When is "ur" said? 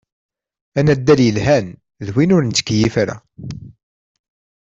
2.35-2.43